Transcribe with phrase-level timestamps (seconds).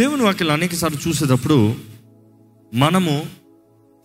[0.00, 1.74] దేవుని వాక్యాలు అనేక సార్లు చూసేటప్పుడు
[2.74, 3.26] మనము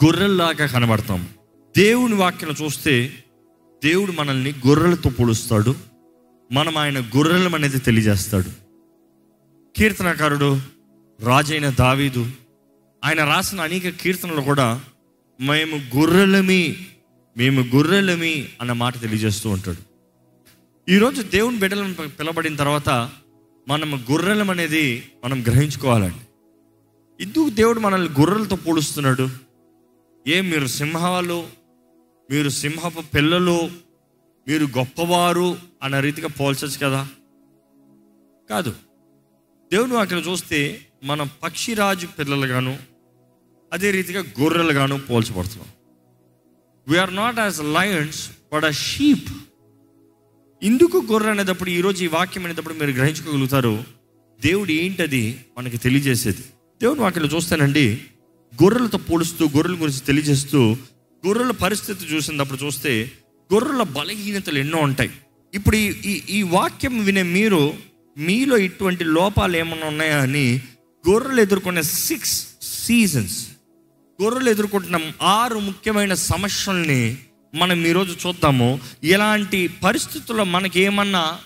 [0.05, 1.29] గొర్రెల్లాగా కనబడతాం.
[1.77, 3.13] దేవుని వాక్యం చూస్తే
[3.83, 5.75] దేవుడు మనల్ని గొర్రెలతో పోలుస్తాడు.
[6.51, 8.51] మనం ఆయన గొర్రెలం అనేది తెలియజేస్తాడు.
[9.75, 10.61] కీర్తనకారుడు
[11.23, 12.31] రాజైన దావీదు
[13.03, 14.81] ఆయన రాసిన అనేక కీర్తనలు కూడా
[15.41, 16.75] మేము గొర్రెలమి
[17.37, 19.81] మేము గొర్రెలమి అన్న మాట తెలియజేస్తూ ఉంటాడు.
[20.91, 23.09] ఈరోజు దేవుని బిడ్డలను పిలబడిన తర్వాత
[23.67, 26.25] మనం గొర్రెలం అనేది మనం గ్రహించుకోవాలండి.
[27.23, 29.29] ఎందుకు దేవుడు మనల్ని గొర్రెలతో పోలుస్తున్నాడు?
[30.27, 31.47] ఏ మీరు సింహాలు
[32.31, 33.69] మీరు సింహపు పిల్లలు
[34.47, 37.07] మీరు గొప్పవారు అన్న రీతిగా పోల్చచ్చు కదా?
[38.49, 38.75] కాదు.
[39.73, 42.79] దేవుడు అక్కడ చూస్తే మనం పక్షిరాజు పిల్లలుగాను
[43.73, 45.67] అదే రీతిగా గొర్రెలుగాను పోల్చబడుతున్నాం.
[46.87, 49.29] We are not as lions but a sheep
[50.63, 53.83] ఎందుకు గొర్రె అనేటప్పుడు ఈరోజు ఈ వాక్యం అనేటప్పుడు మీరు గ్రహించుకోగలుగుతారు?
[54.41, 56.43] దేవుడు ఏంటది మనకి తెలియజేసేది?
[56.81, 58.01] దేవుని వాక్యం చూస్తానండి.
[58.63, 60.77] గొర్రెలతో పోలుస్తూ గొర్రెల గురించి తెలియజేస్తూ
[61.27, 63.11] గొర్రెల పరిస్థితి చూసినప్పుడు చూస్తే
[63.53, 65.09] గొర్రెల బలహీనతలు ఎన్నో ఉంటాయి.
[65.53, 67.73] ఇప్పుడు ఈ ఈ ఈ వాక్యం వినే మీరు
[68.17, 70.61] మీలో ఇటువంటి లోపాలు ఏమైనా ఉన్నాయా అని
[71.09, 73.47] గొర్రెలు ఎదుర్కొనే సిక్స్ సీజన్స్
[74.21, 77.17] గొర్రెలు ఎదుర్కొంటున్న ఆరు ముఖ్యమైన సమస్యల్ని
[77.55, 81.39] మనం ఈరోజు చూద్దాము ఇలాంటి పరిస్థితుల్లో మనకి ఏమన్నా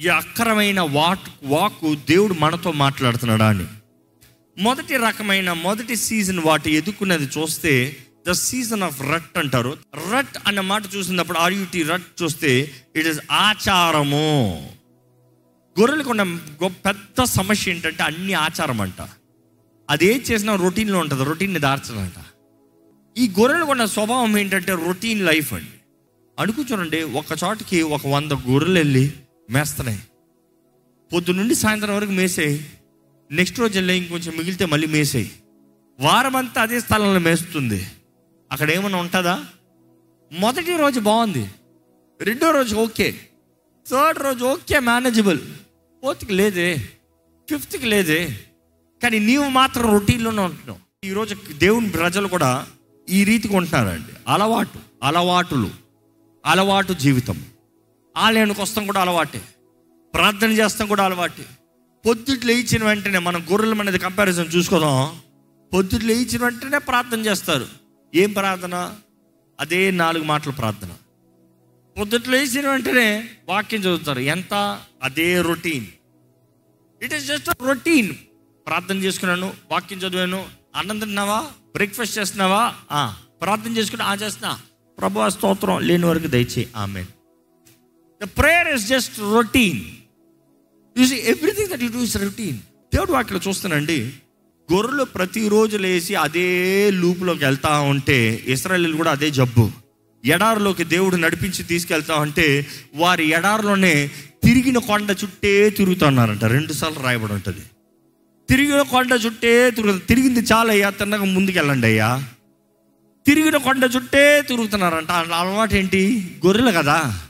[0.00, 3.66] ఈ అక్కరమైన వాట్ వాకు దేవుడు మనతో మాట్లాడుతున్నాడా అని.
[4.58, 7.96] మొదటి రకమైన మొదటి సీజన్ వాటి ఎదుర్కొన్నది చూస్తే
[8.28, 9.78] ద సీజన్ ఆఫ్ రట్ అంటారు.
[10.12, 14.70] రట్ అన్న మాట చూసినప్పుడు ఆర్యుటి రట్ చూస్తే ఇట్ ఇస్ ఆచారము.
[15.80, 16.22] గొర్రెలకు ఉన్న
[16.86, 19.00] పెద్ద సమస్య ఏంటంటే అన్ని ఆచారం అంట
[19.90, 22.18] అది ఏం చేసినా రొటీన్లో ఉంటుంది రొటీన్ని దార్చదంట
[23.18, 25.70] ఈ గొర్రెలు ఉన్న స్వభావం ఏంటంటే రొటీన్ లైఫ్ అండి.
[26.38, 29.12] అనుకు చూడండి ఒక చోటకి ఒక వంద గొర్రెలు వెళ్ళి
[29.50, 30.02] మేస్తున్నాయి.
[31.12, 32.66] పొద్దు నుండి సాయంత్రం వరకు మేసేయి.
[33.30, 35.32] నెక్స్ట్ రోజు వెళ్ళి ఇంకొంచెం మిగిలితే మళ్ళీ మేసేయి.
[36.00, 37.86] వారం అంతా అదే స్థలంలో మేస్తుంది.
[38.52, 39.44] అక్కడ ఏమైనా ఉంటుందా?
[40.32, 41.50] మొదటి రోజు బాగుంది.
[42.22, 43.14] రెండో రోజు ఓకే.
[43.90, 45.38] థర్డ్ రోజు ఓకే మేనేజబుల్
[46.02, 46.76] ఫోర్త్కి లేదే.
[47.50, 48.38] ఫిఫ్త్కి లేదే.
[49.02, 51.06] కానీ నీవు మాత్రం రొటీన్లోనే ఉంటున్నావు.
[51.06, 52.66] ఈరోజు దేవుని ప్రజలు కూడా
[53.10, 55.70] ఈ రీతికి ఉంటారండి అలవాటు అలవాటులు
[56.46, 57.44] అలవాటు జీవితం.
[58.16, 59.42] ఆలయానికి వస్తాం కూడా అలవాటే.
[60.14, 61.46] ప్రార్థన చేస్తాం కూడా అలవాటే.
[62.06, 65.20] పొద్దుట్లు లేచిన వెంటనే మనం గొర్రెల అనేది కంపారిజన్ చూసుకుందాం.
[65.74, 67.66] పొద్దుట్లు లేచిన వెంటనే ప్రార్థన చేస్తారు.
[68.14, 68.94] ఏం ప్రార్థన?
[69.60, 70.88] అదే నాలుగు మాటల ప్రార్థన.
[71.98, 74.20] పొద్దుట్లు లేచిన వెంటనే వాక్యం చదువుతారు.
[74.20, 74.80] ఎంత?
[75.02, 75.86] అదే routine
[77.02, 78.14] it is just routine
[78.66, 81.40] ప్రార్థన చేసుకున్నాను వాక్యం చదివాను అన్నం తిన్నావా
[81.74, 82.74] బ్రేక్ఫాస్ట్ చేస్తున్నావా?
[82.90, 84.58] ఆ, ప్రార్థన చేసుకుని ఆ చేస్తున్నా.
[84.98, 87.02] ప్రభు స్తోత్రం లేని వరకు దయచేయి ఆమె
[88.20, 89.80] the prayer is just routine
[90.98, 92.58] you see everything that you do is routine
[92.94, 94.12] దేవుడు వాక్యలో చూస్తానండి
[94.72, 99.70] గొర్రెలు ప్రతిరోజు లేచి అదే లూపులోకి వెళ్తా ఉంటే ఇస్రాయలీలు కూడా అదే జబ్బు.
[100.24, 104.10] ఎడారిలోకి దేవుడు నడిపించి తీసుకెళ్తా ఉంటే వారి ఎడారిలోనే
[104.44, 107.60] తిరిగిన కొండ చుట్టే తిరుగుతున్నారంట రెండు సార్లు రాయబడి ఉంటుంది.
[108.48, 110.04] తిరిగిన కొండ చుట్టే తిరుగుతుంది.
[110.04, 112.24] తిరిగింది చాలయ్యా తిన్నగా ముందుకెళ్ళండి అయ్యా.
[113.26, 115.10] తిరిగిన కొండ చుట్టే తిరుగుతున్నారంట.
[115.10, 117.20] అలవాటు ఏంటి గొర్రెలు కదా.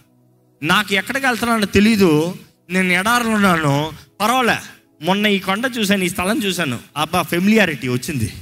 [0.63, 2.35] నాకు ఎక్కడికి వెళ్తున్నానో తెలీదు.
[2.71, 3.93] నేను ఎడారులు ఉన్నాను.
[4.21, 4.57] పర్వాలే.
[5.03, 6.79] మొన్న ఈ కొండ చూశాను ఈ స్థలం చూశాను.
[6.97, 8.33] అబ్బా ఫెమిలియారిటీ వచ్చింది.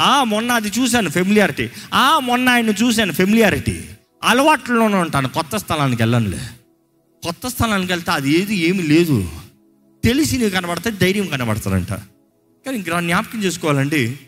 [0.00, 3.84] ఆ మొన్న అది చూశాను ఫెమిలియారిటీ ఆ మొన్న ఆయన చూశాను ఫెమిలియారిటీ
[4.24, 5.28] అలవాట్లోనే ఉంటాను.
[5.28, 6.38] కొత్త స్థలానికి వెళ్ళనులే.
[7.22, 9.28] కొత్త స్థలానికి వెళ్తే అది ఏది ఏమి లేదు.
[10.04, 11.92] తెలిసి నీకు కనబడితే ధైర్యం కనబడతారంట
[12.66, 14.18] కానీ ఇంకా జ్ఞాపకం చేసుకోవాలండి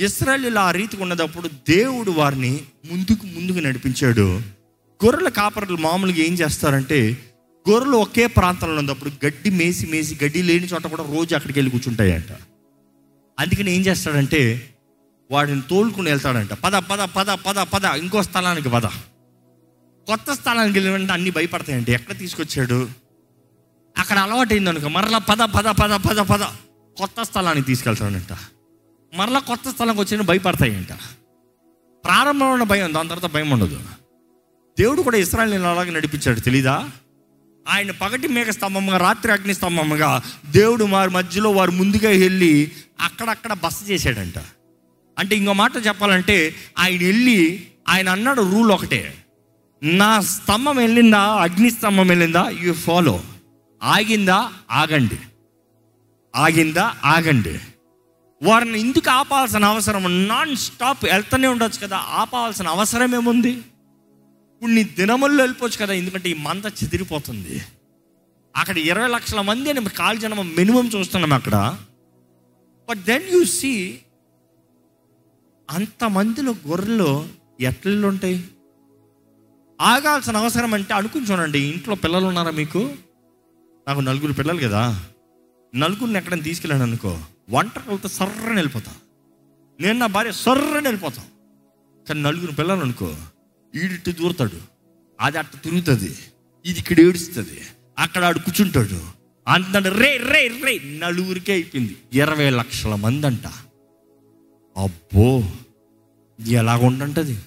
[0.00, 2.60] ఇస్రాయలీలు ఆ రీతికి ఉన్నదప్పుడు దేవుడు వారిని
[2.92, 4.40] ముందుకు ముందుకు నడిపించాడు.
[5.04, 7.16] గొర్రెల కాపరులు మామూలుగా ఏం చేస్తారంటే
[7.70, 12.32] గొర్రెలు ఒకే ప్రాంతంలో ఉన్నప్పుడు గడ్డి మేసి మేసి గడ్డి లేని చోట కూడా రోజు అక్కడికి వెళ్ళి కూర్చుంటాయంట.
[13.40, 14.70] అందుకని ఏం చేస్తాడంటే
[15.30, 16.52] వాడిని తోలుకుని వెళ్తాడంట.
[16.52, 18.86] పద పద పద పద పద ఇంకో స్థలానికి పద.
[20.06, 21.90] కొత్త స్థలానికి వెళ్ళినంటే అన్ని భయపడతాయంట.
[21.90, 22.88] ఎక్కడ తీసుకొచ్చాడు?
[23.98, 26.46] అక్కడ అలవాటైంది అనుకో మరలా పద పద పద పద పద.
[26.96, 28.36] కొత్త స్థలానికి తీసుకెళ్తాడంట.
[29.14, 30.92] మరలా కొత్త స్థలంకి వచ్చిన భయపడతాయంట.
[32.04, 33.80] ప్రారంభంలో ఉన్న భయం దాని తర్వాత భయం ఉండదు.
[34.78, 36.90] దేవుడు కూడా ఇస్రాయల్ని అలాగే నడిపించాడు తెలీదా?
[37.68, 43.90] ఆయన పగటి మేఘ స్తంభంగా రాత్రి అగ్ని స్తంభంగా దేవుడు వారి మధ్యలో వారు ముందుగా వెళ్ళి అక్కడక్కడ బస
[43.90, 44.38] చేశాడంట.
[45.18, 49.24] అంటే ఇంకో మాట చెప్పాలంటే ఆయన వెళ్ళి ఆయన అన్నాడు రూల్ ఒకటే.
[49.82, 52.50] నా స్తంభం వెళ్ళిందా అగ్ని స్తంభం వెళ్ళిందా?
[52.60, 53.22] You follow.
[53.82, 55.18] ఆగిందా ఆగండి.
[56.36, 57.60] ఆగిందా ఆగండి.
[58.42, 60.28] వారిని ఎందుకు ఆపాల్సిన అవసరం?
[60.28, 61.96] నాన్ స్టాప్ వెళ్తూనే ఉండొచ్చు కదా.
[61.96, 63.60] ఆపాల్సిన అవసరం ఏముంది
[64.60, 65.94] కొన్ని దినముల్లో వెళ్ళిపోవచ్చు కదా.
[65.94, 67.60] ఎందుకంటే ఈ మంద చెదిరిపోతుంది.
[68.56, 71.78] అక్కడ ఇరవై లక్షల మంది అని కాల్ జనం మినిమం చూస్తున్నాం అక్కడ.
[72.88, 73.98] బట్ దెన్ యూ సీ
[75.70, 77.28] అంతమందిలో గొర్రెలు
[77.60, 78.44] ఎట్లలో ఉంటాయి
[79.80, 82.94] ఆగాల్సిన అవసరం అంటే అనుకుని చూడండి ఇంట్లో పిల్లలు ఉన్నారా మీకు?
[83.88, 85.04] నాకు నలుగురు పిల్లలు కదా.
[85.74, 87.20] నలుగురిని ఎక్కడైనా తీసుకెళ్ళాను అనుకో
[87.50, 88.94] వంటకాలతో సర్రని వెళ్ళిపోతాం.
[89.80, 91.24] నేను నా భార్య సర్రని వెళ్ళిపోతాం.
[92.08, 93.16] కానీ నలుగురు పిల్లలు అనుకో
[93.74, 94.60] ఈడిట్టు దూరతాడు
[95.20, 96.16] అది అట్ట తిరుగుతుంది
[96.66, 97.60] ఇది ఇక్కడ ఏడుస్తుంది
[97.98, 99.00] అక్కడ ఆడు కూర్చుంటాడు.
[99.48, 101.96] అంత రే రే రే నలుగురికే అయిపోయింది.
[102.12, 103.46] ఇరవై లక్షల మంది అంట.
[104.76, 105.52] అబ్బో
[106.48, 107.38] ఎలాగుంటుంటుంది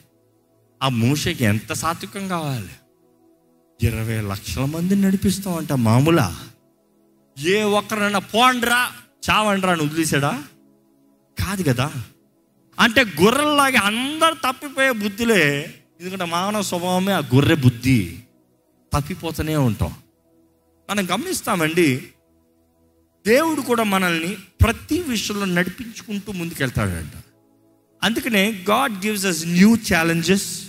[0.83, 2.69] ఆ మూషకి ఎంత సాత్వికం కావాలి?
[3.83, 6.39] ఇరవై లక్షల మందిని నడిపిస్తామంట మామూలా.
[7.39, 8.91] ఏ ఒక్కరన్నా పోండ్రా
[9.29, 10.43] చావండ్రా అని వదిలేశాడా?
[11.39, 11.91] కాదు కదా.
[12.79, 18.19] అంటే గొర్రెల్లాగా అందరు తప్పిపోయే బుద్ధిలే ఎందుకంటే మానవ స్వభావమే ఆ గొర్రె బుద్ధి.
[18.93, 19.95] తప్పిపోతూనే ఉంటాం.
[20.89, 22.07] మనం గమనిస్తామండి
[23.27, 27.23] దేవుడు కూడా మనల్ని ప్రతి విషయంలో నడిపించుకుంటూ ముందుకెళ్తాడంట.
[28.03, 30.67] అందుకనే God gives us new challenges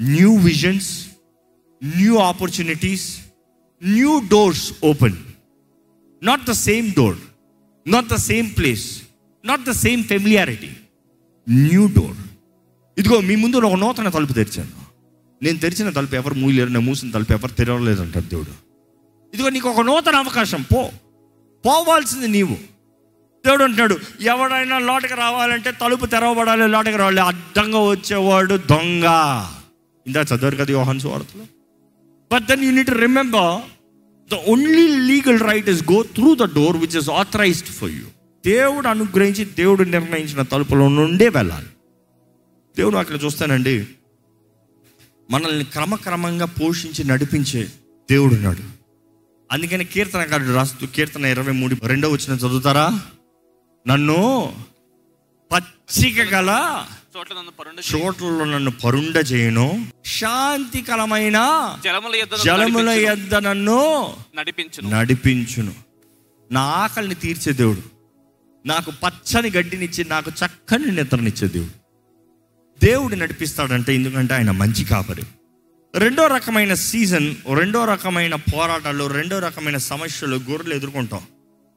[0.00, 1.06] new visions
[1.84, 3.20] new opportunities
[3.82, 5.16] new doors open.
[6.22, 7.16] Not the same door
[7.86, 9.02] not the same place
[9.44, 10.70] not the same familiarity
[11.48, 12.16] new door
[12.98, 14.88] ఇదిగో మీ ముందు ఒక నూతన తలుపు తెరిచాను.
[15.44, 18.50] నేను తెరిచిన తలుపు ఎవరు మూయలేరు నేను మూసిన తలుపు ఎవరు తెరవలేదు అంటారు దేవుడు.
[19.34, 20.62] ఇదిగో నీకు ఒక నూతన అవకాశం.
[20.62, 20.90] పో.
[21.66, 22.54] పోవాల్సింది నీవు.
[23.46, 27.20] దేవుడు అంటున్నాడు ఎవడైనా లోటకి రావాలంటే తలుపు తెరవబడాలి లోటకి రావాలి.
[27.20, 29.04] అడ్డంగా వచ్చేవాడు దొంగ.
[30.06, 31.44] ఇందా చదివారు కదా యోహన్ వార్తలో
[32.32, 33.77] but then you need remember
[34.32, 38.06] the only legal right is go through the door which is authorized for you
[38.46, 41.66] దేవుడు అనుగ్రహించి దేవుడు నిర్ణయించిన తలుపులో నుండే వెళ్ళాలి.
[42.76, 43.86] దేవుడు అక్కడ చూస్తానండి.
[45.30, 47.68] మనల్ని క్రమక్రమంగా పోషించి నడిపించే
[48.10, 48.62] దేవుడు ఉన్నాడు.
[49.52, 53.00] అందుకని కీర్తనకారుడు రాస్తూ కీర్తన ఇరవై మూడు రెండో వచ్చిన చదువుతారా?
[53.86, 54.52] నన్ను
[55.52, 56.84] పచ్చిక గల
[57.18, 59.86] చోట్ల నన్ను పరుండ చోట్లలో నన్ను పరుండ చేయను.
[60.06, 61.32] శాంతికరమైన
[61.84, 62.90] జలముల యొద్ద జలముల నడిపించును.
[62.90, 64.90] యొద్ద నన్ను నడిపించును.
[64.90, 65.74] నడిపించును.
[66.52, 67.82] నా ఆకలిని తీర్చే దేవుడు.
[68.66, 71.70] నాకు పచ్చని గడ్డినిచ్చి నాకు చక్కని నిద్రనిచ్చే దేవుడు.
[72.84, 75.22] దేవుడు నడిపిస్తాడంటే ఎందుకంటే ఆయన మంచి కాపరి.
[75.94, 81.22] రెండో రకమైన సీజన్ రెండో రకమైన పోరాటాలు రెండో రకమైన సమస్యలు గొర్రెలు ఎదుర్కొంటాం.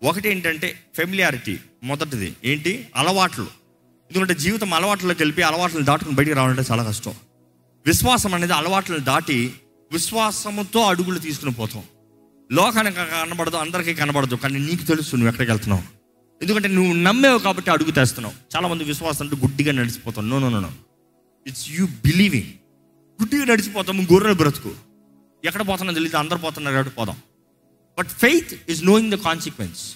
[0.03, 2.35] ఒకటి ఏంటంటే ఫెమిలియారిటీ మొదటిది.
[2.45, 2.87] ఏంటి?
[2.95, 3.60] అలవాట్లు.
[4.11, 7.13] ఎందుకంటే జీవితం అలవాట్లోకి వెళ్ళి అలవాట్లను దాటుకుని బయటికి రావాలంటే చాలా కష్టం.
[7.85, 9.53] విశ్వాసం అనేది అలవాట్లను దాటి
[9.91, 11.83] విశ్వాసముతో అడుగులు తీసుకుని పోతాం.
[12.51, 15.83] లోకానికి కనబడదు అందరికీ కనబడదు కానీ నీకు తెలుసు నువ్వు ఎక్కడికి వెళ్తున్నావు.
[16.41, 18.35] ఎందుకంటే నువ్వు నమ్మేవు కాబట్టి అడుగు తెస్తున్నావు.
[18.55, 20.29] చాలామంది విశ్వాసం అంటే గుడ్డిగా నడిచిపోతాం.
[20.29, 20.71] No no no
[21.47, 22.51] it's you believing
[23.21, 24.73] గుడ్డిగా నడిచిపోతాము గొర్రెలు బ్రతుకు.
[25.45, 27.17] ఎక్కడ పోతున్నా తెలియదు అందరు పోతున్నారు ఎక్కడ పోదాం.
[27.99, 29.95] But faith is knowing the consequence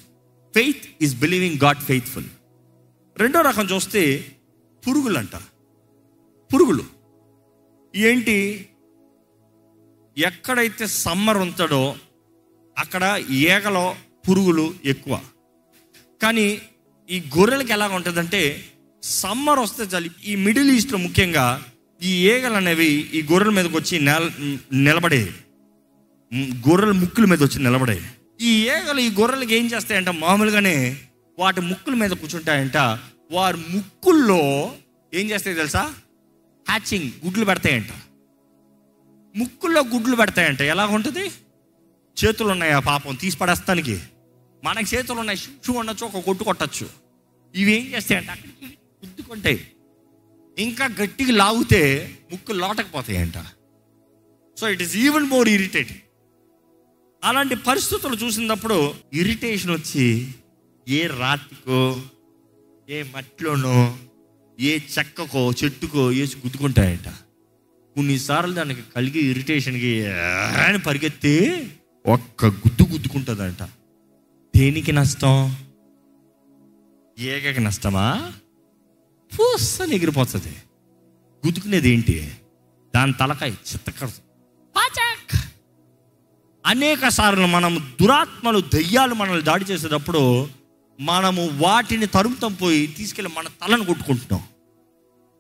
[0.55, 2.25] faith is believing God faithful
[3.17, 4.01] రెండో రకం చూస్తే
[4.87, 5.35] పురుగులు అంట
[6.49, 6.83] పురుగులు.
[7.95, 8.69] ఏంటి?
[10.17, 11.95] ఎక్కడైతే సమ్మర్ ఉంటుందో
[12.77, 13.95] అక్కడ ఏగలో
[14.29, 15.19] పురుగులు ఎక్కువ.
[16.21, 16.61] కానీ
[17.09, 18.41] ఈ గొర్రెలకి ఎలా ఉంటుందంటే
[19.03, 20.11] సమ్మర్ వస్తే చలి.
[20.25, 21.63] ఈ మిడిల్ ఈస్ట్లో ముఖ్యంగా
[22.03, 24.29] ఈ ఏగలు అనేవి ఈ గొర్రెల మీదకి వచ్చి నెల
[24.73, 25.33] నిలబడే
[26.67, 28.01] గొర్రెల ముక్కుల మీద వచ్చి నిలబడే
[28.41, 30.11] ఈ ఏగలు ఈ గొర్రెలకి ఏం చేస్తాయంటే?
[30.11, 30.75] మామూలుగానే
[31.39, 32.77] వాటి ముక్కుల మీద కూర్చుంటాయంట.
[33.31, 34.75] వారి ముక్కుల్లో
[35.13, 35.95] ఏం చేస్తాయి తెలుసా?
[36.69, 37.89] హ్యాచింగ్ గుడ్లు పెడతాయంట.
[39.37, 40.61] ముక్కుల్లో గుడ్లు పెడతాయంట.
[40.61, 41.31] ఎలా ఉంటుంది?
[42.25, 43.99] చేతులు ఉన్నాయి ఆ పాపం తీసి పడేస్తానికి.
[44.63, 46.89] మనకి చేతులు ఉన్నాయి షూ ఉండొచ్చు ఒక కొట్టు కొట్టచ్చు.
[47.55, 48.29] ఇవి ఏం చేస్తాయంట?
[48.29, 48.65] అక్కడికి
[49.05, 49.67] గుద్దుకుంటాయి.
[50.57, 53.33] ఇంకా గట్టిగా లాగితే ముక్కు లోటకపోతాయంట.
[54.59, 55.99] So it is even more irritating
[57.23, 60.31] అలాంటి పరిస్థితులు చూసినప్పుడు ఇరిటేషన్ వచ్చి
[60.87, 62.01] ఏ రాతికో
[62.89, 63.97] ఏ మట్టిలోనో
[64.59, 67.07] ఏ చెక్కకో చెట్టుకో వేసి గుద్దుకుంటాయంట.
[67.95, 71.67] కొన్నిసార్లు దానికి కలిగి ఇరిటేషన్కి అని పరిగెత్తి
[72.05, 73.63] ఒక్క గుద్దు గుద్దుకుంటుందంట.
[74.55, 75.55] దేనికి నష్టం?
[77.19, 78.33] ఏకకి నష్టమా?
[79.39, 80.55] పూసని ఎగిరిపోతుంది.
[81.45, 82.31] గుద్దుకునేది ఏంటి?
[82.95, 84.25] దాని తలకాయ చిత్తకరదు
[86.65, 90.47] అనేక సార్లు మనం దురాత్మలు దయ్యాలు మనల్ని దాడి చేసేటప్పుడు
[90.99, 94.43] మనము వాటిని తరుముతం పోయి తీసుకెళ్ళి మన తలను కొట్టుకుంటున్నాం.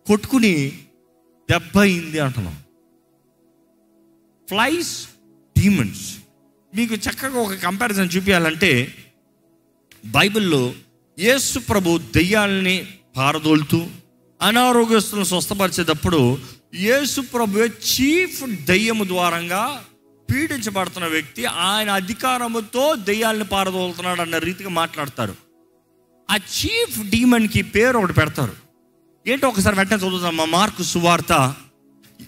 [0.07, 0.71] కొట్టుకుని
[1.51, 2.63] దెబ్బ అయింది అంటున్నాం.
[4.49, 5.07] ఫ్లైస్
[5.57, 6.17] డీమన్స్
[6.75, 8.95] మీకు చక్కగా ఒక కంపారిజన్ చూపించాలంటే
[10.05, 10.73] బైబిల్లో
[11.19, 13.87] యేసు ప్రభు దెయ్యాలని పారదోలుతూ
[14.41, 16.37] అనారోగ్యస్తులను స్వస్థపరిచేటప్పుడు
[16.75, 19.85] యేసు ప్రభు చీఫ్ దెయ్యము ద్వారంగా
[20.31, 25.44] పీడించబడుతున్న వ్యక్తి ఆయన అధికారముతో దెయ్యాలను పారదోలుతున్నాడు అన్న రీతిగా మాట్లాడతారు.
[26.29, 28.55] ఆ చీఫ్ డీమన్కి పేరు ఒకటి పెడతారు.
[29.27, 31.55] ఏంటో ఒకసారి వెంటనే చదువుతాం మా మార్కు సువార్త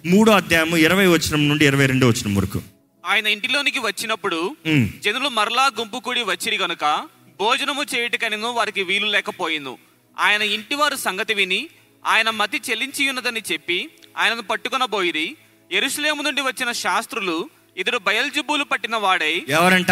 [0.06, 2.62] మూడో అధ్యాయము ఇరవై వచనం నుండి ఇరవై రెండో వచనం వరకు.
[3.06, 4.56] ఆయన ఇంటిలోనికి వచ్చినప్పుడు.
[5.00, 7.08] జనులు మరలా గుంపు కూడి వచ్చిరి గనుక
[7.40, 9.76] భోజనము చేయుటకనిను వారికి వీలు లేకపోయింది.
[10.20, 11.70] ఆయన ఇంటివారు సంగతి విని
[12.06, 15.38] ఆయన మతి చెల్లించి ఉన్నదని చెప్పి ఆయనను పట్టుకొనబోయిరి.
[15.72, 19.92] ఎరుసలేము నుండి వచ్చిన శాస్త్రులు ఇతడు బయల్జబూలు పట్టిన వాడై ఎవరంట?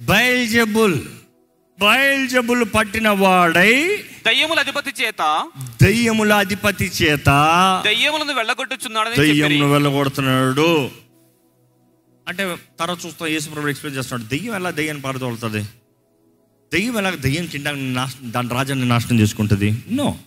[0.00, 0.98] బయల్జబుల్.
[1.80, 3.72] బయల్జబుల్ పట్టిన వాడై
[4.26, 5.50] దయ్యముల అధిపతి చేత
[5.82, 7.28] దయ్యముల అధిపతి చేత
[7.84, 9.32] దయ్యములను వెళ్ళగొట్టుచున్నాడని చెప్పిరి.
[9.32, 10.90] దయ్యంను వెళ్ళగొడుతున్నాడు.
[12.28, 14.28] అంటే తర్వాత చూస్తాం యేసుప్రభు ఎక్స్ప్లెయిన్ చేస్తున్నాడు.
[14.28, 15.62] దెయ్యం ఎలా దయ్యాన్ని పారదోలుతుంది?
[16.72, 19.70] దెయ్యం ఎలా దెయ్యం నాశనం దాని రాజ్యాన్ని నాశనం చేసుకుంటుంది?
[19.90, 20.18] No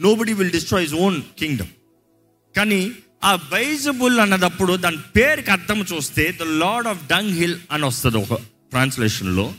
[0.14, 1.72] nobody will destroy his own kingdom
[2.56, 2.92] కానీ
[3.24, 8.34] ఆ బైజబుల్ అన్నదప్పుడు దాని పేరుకి అర్థం చూస్తే the lord of dung hill అని వస్తుంది ఒక
[8.70, 9.54] ట్రాన్స్లేషన్లో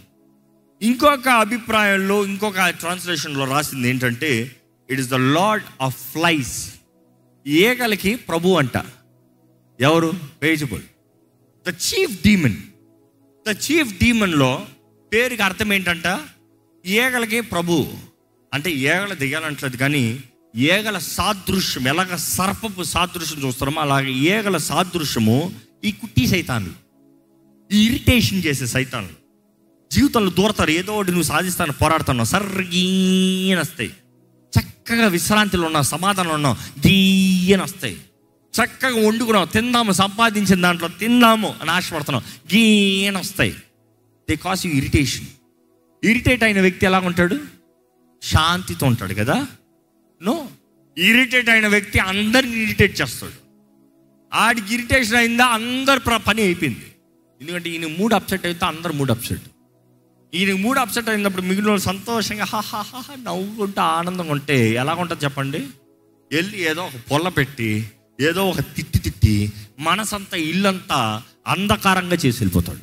[0.83, 4.55] ఇంకొక అభిప్రాయంలో ఇంకొక ట్రాన్స్లేషన్లో రాసింది ఏంటంటే
[4.89, 6.73] it is the lord of flies
[7.47, 8.77] ఏగలకి ప్రభు అంట.
[9.79, 10.13] ఎవరు?
[10.43, 10.81] Beelzebul
[11.67, 12.55] the chief demon
[13.49, 14.65] the chief డీమన్లో
[15.13, 16.19] పేరుకి అర్థం ఏంటంట?
[16.85, 17.87] ఏగలకి ప్రభు.
[18.53, 20.23] అంటే ఏగల దిగాలంటలేదు కానీ
[20.55, 26.73] ఏగల సాదృశ్యం ఎలాగ సర్పపు సాదృశ్యం చూస్తారో అలాగే ఏగల సాదృశ్యము ఈ కుట్టి సైతాన్లు.
[27.71, 29.22] ఈ ఇరిటేషన్ చేసే సైతాన్లు.
[29.93, 30.69] జీవితంలో దూరతారు.
[30.69, 32.25] ఏదో ఒకటి నువ్వు సాధిస్తాను పోరాడుతున్నావు.
[32.25, 33.89] సర్గీన వస్తాయి.
[34.59, 36.87] చక్కగా విశ్రాంతిలో ఉన్నావు సమాధానం ఉన్నావు.
[36.87, 37.97] గీయని వస్తాయి.
[38.53, 42.55] చక్కగా వండుకున్నావు తిందాము సంపాదించిన దాంట్లో తిందాము అని ఆశపడుతున్నావు.
[42.55, 43.51] గీయని వస్తాయి.
[44.29, 45.25] They cause you irritation
[46.03, 47.39] irritate అయిన వ్యక్తి ఎలా ఉంటాడు?
[48.23, 49.47] శాంతితో ఉంటాడు కదా?
[50.23, 50.47] నో
[50.97, 53.33] ఇరిటేట్ అయిన వ్యక్తి అందరిని ఇరిటేట్ చేస్తాడు.
[54.33, 55.45] ఆడికి ఇరిటేషన్ అయిందా?
[55.45, 56.85] అందరు పని అయిపోయింది.
[57.41, 59.41] ఎందుకంటే ఈయన మూడు అప్సెట్ అయితే అందరు మూడు అప్సెట్
[60.35, 65.57] ఈయనకి మూడు అప్సెట్ అయినప్పుడు మిగిలిన వాళ్ళు సంతోషంగా హా నవ్వుకుంటా నవ్వుకుంటూ ఆనందంగా ఉంటే ఎలా ఉంటుంది చెప్పండి?
[66.31, 72.79] వెళ్ళి ఏదో ఒక పొల్ల పెట్టి ఏదో ఒక తిట్టి తిట్టి మనసంతా ఇల్లంతా అంధకారంగా చేసి వెళ్ళిపోతాడు.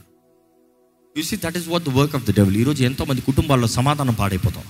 [1.18, 4.14] You see that is what the work of the devil ఈరోజు ఎంతో మంది కుటుంబాల్లో సమాధానం
[4.14, 4.64] పాడైపోతాం.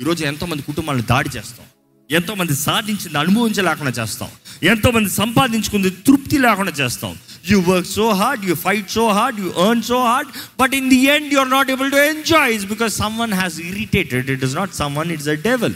[0.00, 1.66] ఈరోజు ఎంతోమంది కుటుంబాలను దాడి చేస్తాం.
[2.10, 4.28] ఎంతోమంది సాధించింది అనుభవించలేకుండా చేస్తాం.
[4.62, 7.18] ఎంతోమంది సంపాదించుకుంది తృప్తి లేకుండా చేస్తాం.
[7.50, 11.00] You work so hard you fight so hard you earn so hard but in the
[11.06, 14.74] end you are not able to enjoy is because someone has irritated it is not
[14.96, 15.74] someone it's a devil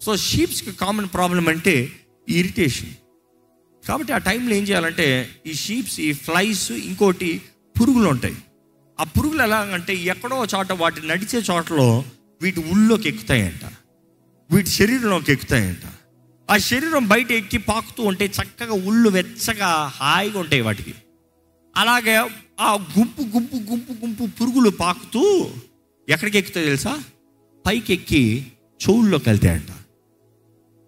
[0.00, 1.92] so షీప్స్కి common problem అంటే
[2.28, 2.92] irritation
[3.86, 7.40] కాబట్టి ఆ టైంలో ఏం చేయాలంటే ఈ sheeps ఈ flies ఇంకోటి
[7.80, 8.36] పురుగులు ఉంటాయి.
[9.00, 12.04] ఆ పురుగులు ఎలాగంటే ఎక్కడో చోట వాటి నడిచే చోటలో
[12.42, 13.64] వీటి ఉళ్ళోకి ఎక్కుతాయంట.
[14.52, 15.92] వీటి శరీరంలోకి ఎక్కుతాయంట.
[16.50, 20.94] ఆ శరీరం బయట ఎక్కి పాకుతూ ఉంటే చక్కగా ఉళ్ళు వెచ్చగా హాయిగా ఉంటాయి వాటికి.
[21.76, 22.16] అలాగే
[22.60, 25.50] ఆ గుంపు గుంపు గుంపు గుంపు పురుగులు పాకుతూ
[26.08, 27.02] ఎక్కడికి ఎక్కుతాయి తెలుసా?
[27.66, 28.46] పైకి ఎక్కి
[28.82, 29.68] చెవుల్లోకి వెళ్తాయంట.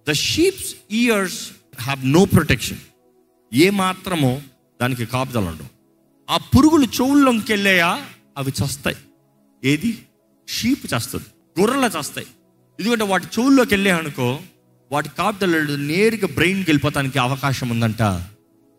[0.09, 2.79] The sheep's ears have no protection
[3.55, 4.43] ఏ మాత్రమో
[4.83, 5.69] దానికి కాపుదలు ఉండవు.
[6.31, 8.07] ఆ పురుగులు చెవుల్లోకి వెళ్ళాయా?
[8.39, 8.97] అవి చస్తాయి.
[9.65, 10.07] ఏది?
[10.49, 11.61] షీప్ చేస్తుంది.
[11.61, 12.27] గొర్రెలు చేస్తాయి.
[12.81, 14.41] ఎందుకంటే వాటి చెవుల్లోకి వెళ్ళే అనుకో
[14.93, 18.03] వాటి కాపుదలు నేరుగా బ్రెయిన్కి వెళ్ళిపోతానికి అవకాశం ఉందంట.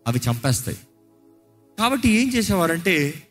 [0.06, 0.78] అవి చంపేస్తాయి.
[1.78, 3.22] కాబట్టి ఏం చేసేవారంటే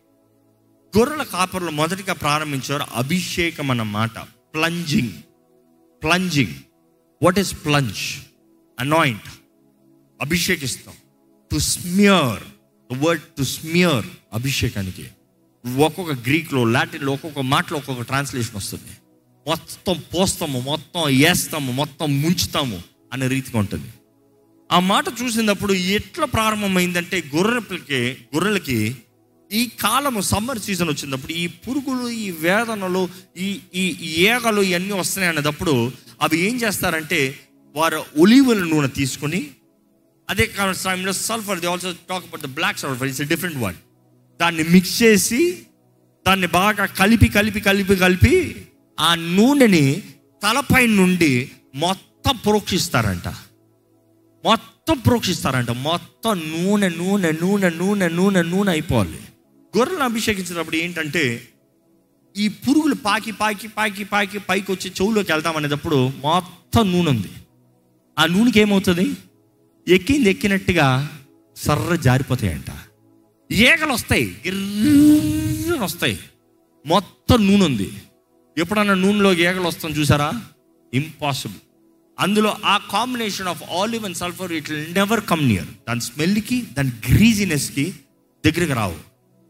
[0.98, 4.20] గొర్రెల కాపర్లు మొదటిగా ప్రారంభించారు అభిషేకం అన్న మాట
[4.54, 5.14] plunging
[6.04, 6.54] plunging
[7.24, 8.00] what is plunge
[8.80, 9.30] anoint
[10.22, 10.96] అభిషేకిస్తాం
[11.52, 12.44] to smear
[12.94, 15.08] word to smear అభిషేకానికి.
[15.78, 18.92] ఒక్కొక్క గ్రీక్లో లాటిన్లో ఒక్కొక్క మాటలో ఒక్కొక్క ట్రాన్స్లేషన్ వస్తుంది.
[19.46, 22.80] మొత్తం పోస్తాము మొత్తం వేస్తాము మొత్తం ముంచుతాము
[23.14, 23.90] అనే రీతిగా ఉంటుంది.
[24.72, 28.96] ఆ మాట చూసినప్పుడు ఎట్లా ప్రారంభమైందంటే గొర్రెలకి గొర్రెలకి
[29.52, 35.38] ఈ కాలము సమ్మర్ సీజన్ వచ్చినప్పుడు ఈ పురుగులు ఈ వేదనలు ఈ ఈ ఈ ఏగలు ఇవన్నీ వస్తున్నాయి
[35.38, 37.20] అన్నప్పుడు అవి ఏం చేస్తారంటే
[37.76, 39.42] వారు ఒలివల నూనె తీసుకొని
[40.30, 43.76] అదే సమయంలో sulphur the also talk about the black sulphur it's different one
[44.40, 45.42] దాన్ని మిక్స్ చేసి
[46.26, 48.65] దాన్ని బాగా కలిపి కలిపి కలిపి కలిపి
[49.00, 50.04] ఆ నూనెని
[50.44, 53.28] తలపై నుండి మొత్తం ప్రోక్షిస్తారంట.
[54.46, 55.72] మొత్తం ప్రోక్షిస్తారంట.
[55.72, 59.20] మొత్తం నూనె నూనె నూనె నూనె నూనె నూనె అయిపోవాలి.
[59.78, 61.48] గొర్రెలను అభిషేకించినప్పుడు ఏంటంటే
[62.38, 67.28] ఈ పురుగులు పాకి పాకి పాకి పాకి పైకి వచ్చి చెవులోకి వెళ్తాం అనేటప్పుడు మొత్తం నూనె ఉంది.
[68.20, 69.14] ఆ నూనెకి ఏమవుతుంది?
[69.88, 71.20] ఎక్కింది ఎక్కినట్టుగా
[71.56, 72.72] సర్ర జారిపోతాయంట.
[73.52, 76.20] ఏగలు వస్తాయి గిర్రని వస్తాయి
[76.86, 77.92] మొత్తం నూనె ఉంది.
[78.58, 80.42] ఎప్పుడన్నా నూనెలో ఏగలు వస్తాం చూసారా?
[80.94, 81.60] ఇంపాసిబుల్
[82.20, 87.94] అందులో ఆ combination of olive and sulphur it never come near దాని స్మెల్కి దాని గ్రీజినెస్కి
[88.46, 88.96] దగ్గరికి రావు.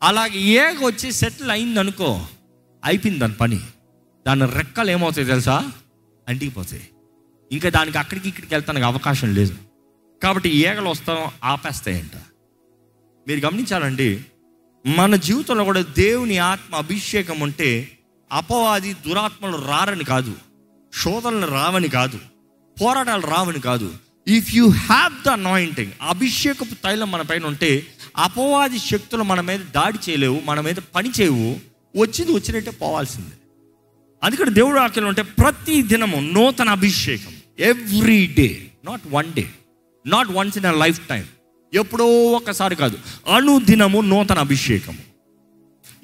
[0.03, 2.25] అలాగే ఏగ వచ్చి సెటిల్ అయింది అనుకో
[2.85, 3.59] అయిపోయింది దాని పని.
[4.27, 5.71] దాని రెక్కలు ఏమవుతాయి తెలుసా?
[6.27, 6.89] అంటికిపోతాయి.
[7.51, 9.55] ఇంకా దానికి అక్కడికి ఇక్కడికి వెళ్తానికి అవకాశం లేదు.
[10.23, 12.11] కాబట్టి ఈగలు వస్తాం ఆపేస్తాయంట.
[13.27, 14.25] మీరు గమనించాలండి
[14.85, 17.94] మన జీవితంలో కూడా దేవుని ఆత్మ అభిషేకం ఉంటే
[18.35, 20.33] అపవాది దురాత్మలు రారని కాదు
[21.03, 22.19] శోధనలు రావని కాదు
[22.81, 23.93] పోరాటాలు రావని కాదు.
[24.27, 27.87] If you have the anointing అభిషేకపు తైలం మన పైన ఉంటే
[28.17, 31.49] అపవాది శక్తులు మన మీద దాడి చేయలేవు మన మీద పని చేయవు
[32.01, 33.35] వచ్చింది వచ్చినట్టే పోవాల్సిందే.
[34.23, 37.33] అందుకని దేవుడు ఆకలి ఉంటే ప్రతి దినము నూతన అభిషేకం.
[37.59, 39.49] Every day not one day
[40.05, 40.71] not once in a
[41.07, 41.25] lifetime
[41.73, 42.97] ఎప్పుడో ఒకసారి కాదు
[43.35, 45.14] అనుదినము నూతన అభిషేకము.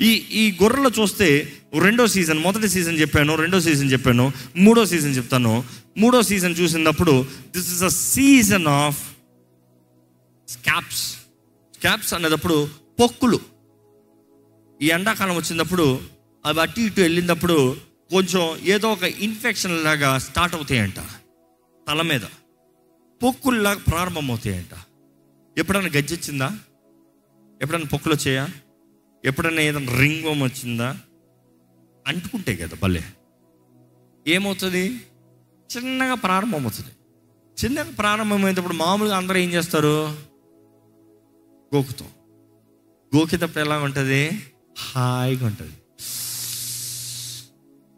[0.02, 5.64] ఈ ఈ గొర్రెలు చూస్తే రెండో సీజన్ మొదటి సీజన్ చెప్పాను రెండో సీజన్ చెప్పాను మూడో సీజన్ చెప్తాను.
[5.98, 9.12] మూడో సీజన్ చూసినప్పుడు this is a season of
[10.48, 11.14] scabs
[11.76, 13.40] scabs అనేటప్పుడు పొక్కులు.
[14.82, 16.00] ఈ ఎండాకాలం వచ్చినప్పుడు
[16.46, 17.78] అవి అటు ఇటు వెళ్ళినప్పుడు
[18.12, 21.00] కొంచెం ఏదో ఒక ఇన్ఫెక్షన్ లాగా స్టార్ట్ అవుతాయంట
[21.88, 22.22] తల మీద.
[23.24, 24.76] పొక్కుల్లాగా ప్రారంభమవుతాయంట.
[25.58, 26.52] ఎప్పుడైనా గజ్జొచ్చిందా?
[27.62, 28.48] ఎప్పుడైనా పొక్కులు వచ్చాయా
[29.26, 30.98] ఎప్పుడైనా ఏదైనా రింగం వచ్చిందా?
[32.08, 33.04] అంటుకుంటే కదా భలే.
[34.28, 35.02] ఏమవుతుంది?
[35.78, 36.90] చిన్నగా ప్రారంభమవుతుంది
[37.66, 40.08] చిన్నగా ప్రారంభమైనప్పుడు మామూలుగా అందరూ ఏం చేస్తారు?
[41.76, 42.10] గోకుతాం.
[43.18, 44.30] గోకేటప్పుడు ఎలా ఉంటుంది?
[44.80, 45.74] హాయిగా ఉంటుంది.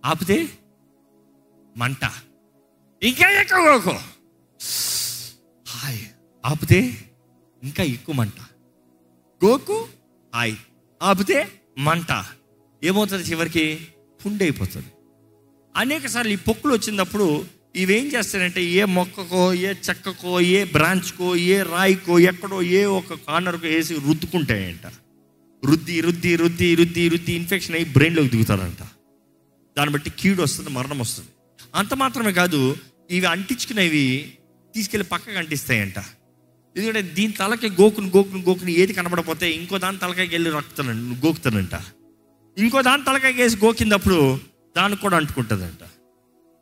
[0.05, 0.49] ఆపితే
[1.77, 2.11] మంట.
[3.03, 3.89] ఇంకా ఎక్కువ గోకు.
[5.67, 5.99] హాయ్.
[6.45, 7.11] ఆపితే
[7.63, 8.39] ఇంకా ఎక్కువ మంట.
[9.45, 9.87] గోకు
[10.35, 10.55] హాయ్.
[11.03, 12.25] ఆపితే మంట
[12.83, 13.87] ఏమవుతుంది చివరికి?
[14.25, 14.85] పుండి అయిపోతుంది
[15.77, 17.45] అనేక సార్లు ఈ పొక్కులు వచ్చినప్పుడు
[17.75, 23.93] ఇవేం చేస్తారంటే ఏ మొక్కకో ఏ చెక్కకో ఏ బ్రాంచ్కో ఏ రాయికో ఎక్కడో ఏ ఒక కార్నర్కో వేసి
[23.93, 24.85] రుద్దుకుంటాయంట.
[25.65, 28.81] రుద్ది రుద్ది రుద్ది రుద్ది రుద్ది ఇన్ఫెక్షన్ అయ్యి బ్రెయిన్లోకి దిగుతారంట.
[29.77, 31.29] దాన్ని బట్టి కీడు వస్తుంది మరణం వస్తుంది.
[31.75, 32.77] అంత మాత్రమే కాదు
[33.09, 34.33] ఇవి అంటించుకునేవి
[34.75, 35.99] తీసుకెళ్ళి పక్కకు అంటిస్తాయంట.
[36.77, 41.81] ఎందుకంటే దీని తలకి గోకుని గోకుని గోకుని ఏది కనబడపోతే ఇంకో దాని తలకాయకి వెళ్ళి రక్తానంట గోకుతానంట.
[42.57, 44.39] ఇంకో దాని తలకాయకి వేసి గోకినప్పుడు
[44.77, 45.83] దానికి కూడా అంటుకుంటుందంట.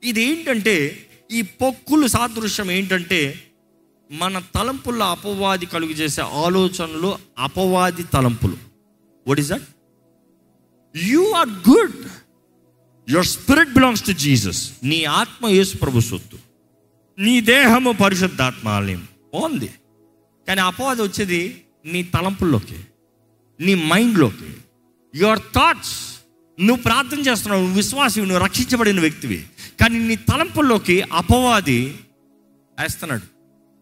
[0.04, 3.44] ఇది ఏంటంటే ఈ పొక్కులు సాదృశ్యం ఏంటంటే
[4.12, 8.58] మన తలంపుల్లో అపవాది కలుగు చేసే ఆలోచనలు అపవాది తలంపులు.
[9.28, 9.62] What is that
[10.96, 12.08] you are good
[13.10, 16.38] your spirit belongs to Jesus నీ ఆత్మ యేసు ప్రభు సొత్తు.
[17.20, 19.08] నీ దేహము పరిశుద్ధాత్మ ఆలయం.
[19.34, 19.70] బాగుంది.
[20.48, 22.80] కానీ అపవాదం వచ్చేది నీ తలంపుల్లోకి
[23.60, 24.58] నీ మైండ్లోకి.
[25.16, 26.20] యువర్ థాట్స్
[26.60, 29.46] నువ్వు ప్రార్థన చేస్తున్నావు నువ్వు విశ్వాసి నువ్వు రక్షించబడిన వ్యక్తివి.
[29.82, 32.00] కానీ నీ తలంపుల్లోకి అపవాది
[32.82, 33.22] వేస్తున్నాడు.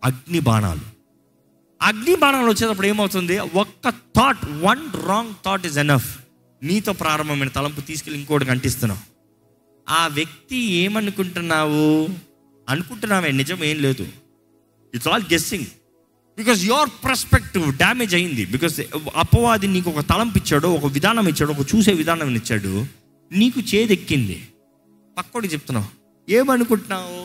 [0.04, 0.82] అగ్ని బాణాలు.
[1.82, 3.40] అగ్ని బాణాలు వచ్చేటప్పుడు ఏమవుతుంది?
[3.40, 6.20] ఒక్క thought one wrong thought is enough
[6.64, 9.00] నీతో ప్రారంభమైన తలంపు తీసుకెళ్ళి ఇంకోటి కంటిస్తున్నావు.
[9.90, 12.10] ఆ వ్యక్తి ఏమనుకుంటున్నావు?
[12.70, 14.08] అనుకుంటున్నావే నిజం ఏం లేదు.
[14.94, 15.66] It's all guessing
[16.40, 18.46] because your perspective damage అయింది.
[18.46, 18.76] బికాస్
[19.16, 22.86] అపవాది నీకు ఒక తలంపు ఇచ్చాడు ఒక విధానం ఇచ్చాడు ఒక చూసే విధానం ఇచ్చాడు
[23.32, 24.48] నీకు చేదెక్కింది.
[25.18, 25.88] పక్కోడికి చెప్తున్నావు
[26.32, 27.20] ఏమనుకుంటున్నావు?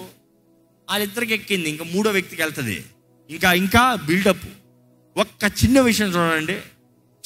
[0.91, 2.85] వాళ్ళిద్దరికి ఎక్కింది ఇంకా మూడో వ్యక్తికి వెళ్తుంది.
[3.31, 4.47] ఇంకా ఇంకా బిల్డప్
[5.17, 6.57] ఒక్క చిన్న విషయం చూడండి.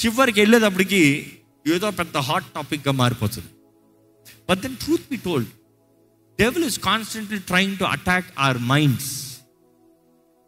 [0.00, 1.32] చివరికి వెళ్ళేటప్పటికి
[1.74, 3.50] ఏదో పెద్ద హాట్ టాపిక్గా మారిపోతుంది.
[4.50, 5.48] But then truth be told
[6.40, 9.10] devil is constantly trying to attack our minds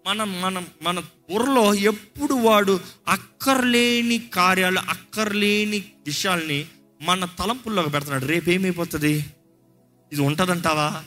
[0.06, 0.98] మనం మనం మన
[1.30, 6.66] బుర్రలో ఎప్పుడు వాడు అక్కర్లేని కార్యాలు అక్కర్లేని విషయాల్ని
[7.02, 8.24] మన తలంపుల్లోకి పెడుతున్నాడు.
[8.24, 9.24] రేపు ఏమైపోతుంది
[10.12, 11.04] ఇది ఉంటుందంటావా?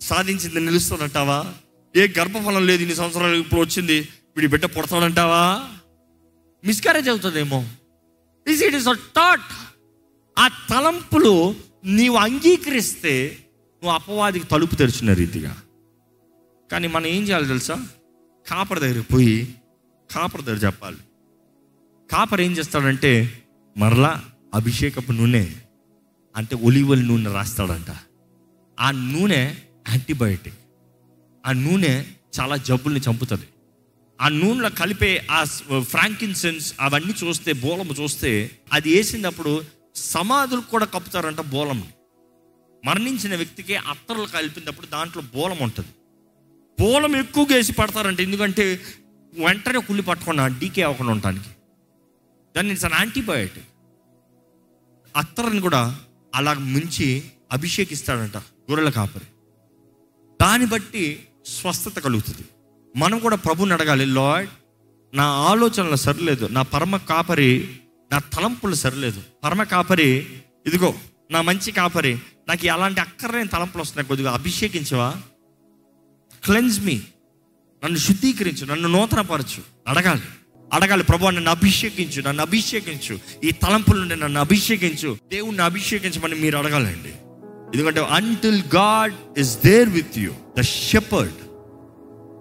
[0.00, 1.54] సాధించింది నిలుస్తుందంటావా?
[1.96, 4.08] ఏ గర్భఫలం లేదు ఇన్ని సంవత్సరాలు ఇప్పుడు వచ్చింది.
[4.36, 5.68] వీడి బిడ్డ పుడతాడంటావా?
[6.64, 7.68] మిస్కారేజ్ అవుతుందేమో.
[8.48, 9.52] Is it is a thought
[10.38, 11.54] ఆ తలంపులు
[11.84, 13.38] నీవు అంగీకరిస్తే
[13.82, 15.56] నువ్వు అపవాదికి తలుపు తెరిచిన రీతిగా.
[16.72, 17.86] కానీ మనం ఏం చేయాలి తెలుసా?
[18.50, 19.54] కాపర్ దగ్గరికి పోయి
[20.14, 20.96] కాపర్ దగ్గర చెప్పాలి.
[22.12, 23.42] కాపర్ ఏం చేస్తాడంటే
[23.76, 25.50] మరలా అభిషేకపు నూనె
[26.36, 27.90] అంటే ఒలివల్ నూనె రాస్తాడంట.
[28.80, 29.54] ఆ నూనె
[29.88, 30.58] యాంటీబయోటిక్.
[31.46, 32.04] ఆ నూనె
[32.40, 33.46] చాలా జబ్బుల్ని చంపుతుంది.
[34.20, 35.44] ఆ నూనెలో కలిపే ఆ
[35.80, 39.62] ఫ్రాంకిన్సెన్స్ అవన్నీ చూస్తే బోలము చూస్తే అది వేసినప్పుడు
[39.94, 41.88] సమాధులు కూడా కప్పుతారంట బోలం
[42.84, 45.88] మరణించిన వ్యక్తికి అత్తర్లు కలిపినప్పుడు దాంట్లో బోలం ఉంటుంది
[46.80, 48.20] బోలం ఎక్కువగా వేసి పడతారంట.
[48.20, 48.80] ఎందుకంటే
[49.34, 51.48] వెంటనే కుళ్ళి పట్టకుండా డీకే అవ్వకుండా ఉండటానికి.
[52.56, 53.64] దాన్ని ఇట్స్ అన్ యాంటీబయోటిక్
[55.16, 56.00] అత్తర్ని కూడా
[56.34, 59.24] అలా ముంచి అభిషేకిస్తాడంట గొర్రెల కాపరి.
[60.42, 62.44] దాన్ని బట్టి స్వస్థత కలుగుతుంది.
[62.96, 64.50] మనం కూడా ప్రభుని అడగాలి లార్డ్
[65.14, 67.76] నా ఆలోచనలు సరిలేదు నా పరమ కాపరి
[68.12, 69.22] నా తలంపులు సరిలేదు.
[69.44, 70.94] పరమ కాపరి ఇదిగో
[71.30, 72.18] నా మంచి కాపరి
[72.48, 75.22] నాకు ఎలాంటి అక్కర్లేని తలంపులు వస్తున్నాయి కొద్దిగా అభిషేకించవా?
[76.44, 77.00] క్లెన్స్ మీ.
[77.84, 79.62] నన్ను శుద్ధీకరించు నన్ను నూతనపరచు.
[79.88, 80.22] అడగాలి.
[80.72, 83.18] అడగాలి ప్రభు నన్ను అభిషేకించు నన్ను అభిషేకించు.
[83.44, 85.16] ఈ తలంపుల నుండి నన్ను అభిషేకించు.
[85.30, 87.12] దేవుణ్ణి అభిషేకించమని మీరు అడగాలండి.
[87.74, 91.34] ఎందుకంటే until God is there with you the shepherd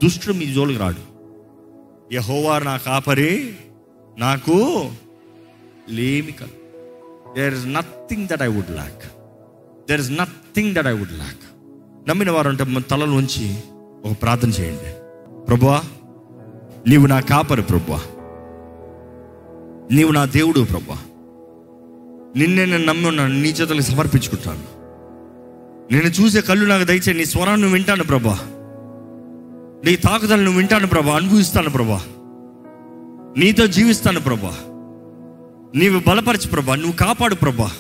[0.04, 1.12] దుష్టుడు మీ జోలికి రాడు.
[2.14, 3.56] యహోవారు నా కాపరి
[4.18, 4.92] నాకు
[5.90, 6.56] లేమి కలు
[7.36, 9.04] there is nothing that I would lack
[9.90, 11.46] there is nothing that I would lack
[12.10, 13.58] నమ్మిన వారు అంటే మన తలలో ఉంచి
[14.06, 15.01] ఒక ప్రార్థన చేయండి.
[15.48, 15.82] ప్రభువా
[16.88, 18.00] నీవు నా కాపరి ప్రభువా.
[19.92, 20.98] నీవు నా దేవుడు ప్రభువా.
[22.36, 24.82] నిన్నే నేను నమ్మి ఉన్నాను నీ చేతులకు సమర్పించుకుంటాను.
[25.94, 28.38] నేను చూసే కళ్ళు నాకు దయచే నీ స్వరాన్ని వింటాను ప్రభా
[29.86, 32.02] నీ తాకుదలను నువ్వు వింటాను ప్రభా అనుభవిస్తాను ప్రభా
[33.38, 34.54] నీతో జీవిస్తాను ప్రభా
[35.76, 37.72] నీవు బలపరచు ప్రభా నువ్వు కాపాడు ప్రభా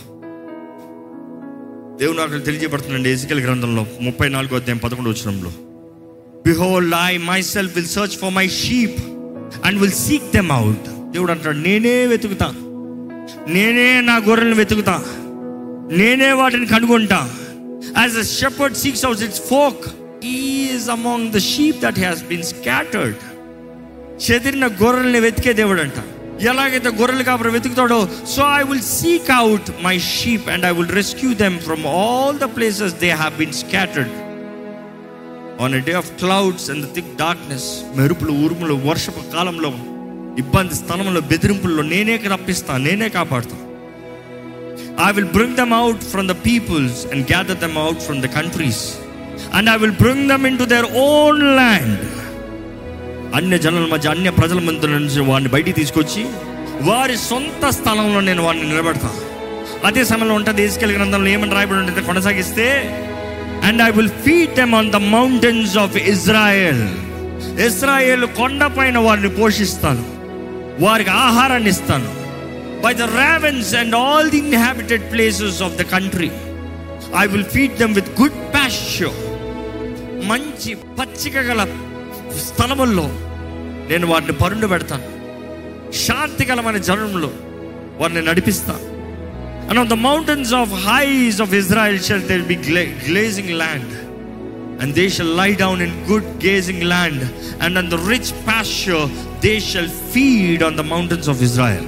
[1.97, 5.52] దేవుడు నాకు తెలియజేయబడుతుందండి ఎజికల్ గ్రంథంలో ముప్పై నాలుగో అధ్యాయం పదకొండు వచ్చినంలో
[6.45, 8.99] behold I myself will search for my sheep
[9.65, 12.47] and will seek them out దేవుడు అంటాడు నేనే వెతుకుతా.
[13.47, 14.95] నేనే నా గొర్రెలను వెతుకుతా.
[15.99, 17.19] నేనే వాటిని కనుగొంటా.
[17.97, 19.84] As a shepherd seeks out its flock
[20.23, 23.19] is among the sheep that has been scattered
[24.25, 25.99] చెదిరిన గొర్రెల్ని వెతికే దేవుడు అంట
[26.49, 27.99] ఎలాగైతే గొర్రెలు కాపుర వెతుకుతాడో
[28.36, 32.49] so I will seek out my sheep and I will rescue them from all the
[32.58, 34.12] places they have been scattered
[35.62, 39.71] on a day of clouds and thick darkness మెరుపులు ఉరుములు వర్షపు కాలంలో
[40.38, 43.58] ఇబ్బంది స్థలంలో బెదిరింపుల్లో నేనే రప్పిస్తా నేనే కాపాడుతా.
[45.08, 48.84] I will bring them out from the peoples and gather them out from the countries
[49.54, 52.02] and I will bring them into their own land
[53.36, 56.24] అన్య జనుల మధ్య అన్య ప్రజల మధ్య నుంచి వాడిని బయటికి తీసుకొచ్చి
[56.82, 59.19] వారి సొంత స్థలంలో నేను వాడిని నిలబెడతాను
[59.86, 62.65] అదే సమయంలో ఉంటుంది ఏసుకెళ్ళి గ్రంథంలో ఏమని రాయబడి ఉంటుంది కొనసాగిస్తే
[63.63, 66.84] and I will feed them on the mountains of Israel
[67.65, 70.06] Israel కొండపైన వారిని పోషిస్తాను.
[70.84, 72.10] వారికి ఆహారాన్ని ఇస్తాను.
[72.82, 76.32] By the ravens and all the inhabited places of the country
[77.17, 79.12] I will feed them with good pasture
[80.28, 81.67] మంచి పచ్చిక గల
[82.47, 83.08] స్థలముల్లో
[83.89, 85.08] నేను వారిని పరుండు పెడతాను.
[85.91, 87.32] శాంతికరమైన జనంలో
[87.97, 88.90] వారిని నడిపిస్తాను.
[89.69, 92.56] And on the mountains of heights of Israel shall their be
[93.08, 93.93] grazing land
[94.82, 97.24] and they shall lie down in good grazing land
[97.63, 99.08] and on the rich pasture
[99.41, 101.88] they shall feed on the mountains of Israel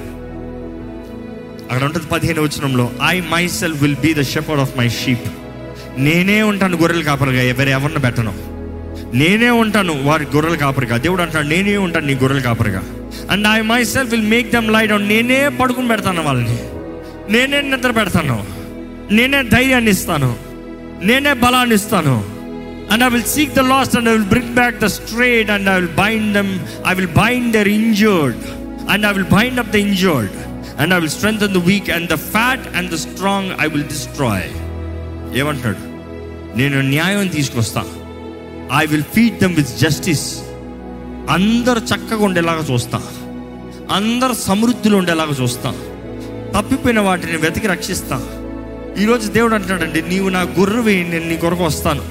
[1.71, 5.27] అక్కడ ఉంటుంది పదిహేను వచనంలో I myself will be the shepherd of my sheep
[5.97, 8.33] నేనే ఉంటాను గొర్రెలు కాపరిగా ఎవరు ఎవరిని పెట్టను.
[9.13, 10.97] నేనే ఉంటాను వారి గొర్రెలు కాపరిగా.
[10.97, 12.83] దేవుడు అంటాడు నేనే ఉంటాను నీ గొర్రెలు కాపరిగా.
[13.31, 16.57] And I myself will make them lie నేనే పడుకుని పెడతాను వాళ్ళని.
[17.29, 18.45] నేనే నిద్ర పెడతాను.
[19.13, 20.35] నేనే ధైర్యాన్ని ఇస్తాను.
[21.03, 22.33] నేనే బలాన్ని ఇస్తాను.
[22.91, 25.75] And I will seek the lost and I will bring back the strayed and I
[25.75, 28.35] will bind them I will bind their injured
[28.89, 30.31] and I will bind up the injured
[30.81, 34.49] and I will strengthen the weak and the fat and the strong I will destroy
[35.37, 35.77] ఏమంటాడు
[36.57, 37.83] నేను న్యాయం తీసుకొస్తా.
[38.77, 40.39] I will feed them with justice
[41.29, 43.01] అందరు చక్కగా ఉండేలాగా చూస్తా.
[43.91, 45.92] అందరు సమృద్ధిలో ఉండేలాగా చూస్తాను
[46.57, 48.43] తప్పిపోయిన వాటిని వెతికి రక్షిస్తాను.
[49.01, 52.01] ఈరోజు దేవుడు అంటాడండి నీవు నా గుర్రవి నేను నీ కొరకు వస్తాను.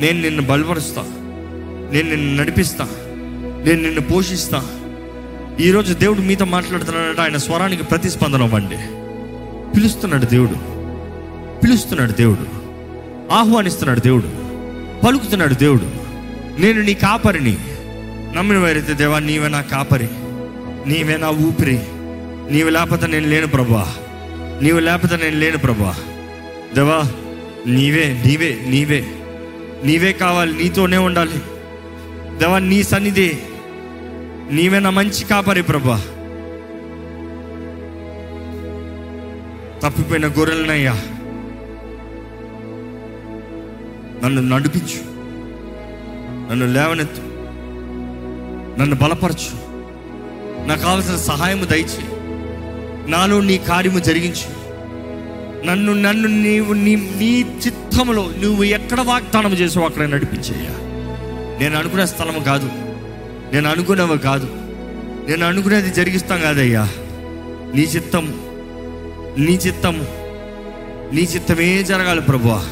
[0.00, 1.02] నేను నిన్ను బలపరుస్తా.
[1.92, 2.88] నేను నిన్ను నడిపిస్తా.
[3.64, 4.66] నేను నిన్ను పోషిస్తా.
[5.60, 8.76] ఈరోజు దేవుడు మీతో మాట్లాడుతున్నాడంటే ఆయన స్వరానికి ప్రతిస్పందన అవ్వండి
[9.74, 10.54] పిలుస్తున్నాడు దేవుడు.
[11.60, 12.46] పిలుస్తున్నాడు దేవుడు.
[13.32, 14.26] ఆహ్వానిస్తున్నాడు దేవుడు.
[15.06, 15.90] పలుకుతున్నాడు దేవుడు.
[16.60, 17.58] నేను నీ కాపరిని.
[18.36, 20.08] నమ్మిన వారైతే దేవా నీవే నా కాపరి.
[20.86, 21.80] నీవే నా ఊపిరి.
[22.50, 23.96] నీవు లేకపోతే నేను లేను ప్రభా
[24.62, 25.96] నీవు లేకపోతే నేను లేను ప్రభా
[26.74, 27.12] దేవా
[27.66, 29.06] నీవే నీవే నీవే.
[29.84, 31.38] నీవే కావాలి నీతోనే ఉండాలి.
[32.38, 33.38] దేవా నీ సన్నిధి.
[34.50, 36.02] నీవే నా మంచి కాపరి ప్రభా
[39.82, 40.92] తప్పిపోయిన గొర్రెలనయ్యా.
[44.24, 45.00] నన్ను నడిపించు.
[46.50, 47.20] నన్ను లేవనెత్తు.
[48.80, 49.64] నన్ను బలపరచు.
[50.66, 52.13] నాకు కావలసిన సహాయము దయచేయి.
[53.08, 54.64] నాలో నీ కార్యము జరిగించు.
[55.66, 60.70] నన్ను నన్ను నీవు నీ నీ చిత్తములో నువ్వు ఎక్కడ వాగ్దానం చేసావు అక్కడ నడిపించేయ్యా.
[61.60, 62.70] నేను అనుకునే స్థలము కాదు.
[63.52, 64.48] నేను అనుకునేవి కాదు.
[65.28, 66.88] నేను అనుకునేది జరిగిస్తాం కాదయ్యా.
[67.74, 68.34] నీ చిత్తం
[69.38, 70.06] నీ చిత్తం
[71.12, 72.62] నీ చిత్తమే జరగాలి ప్రభువా.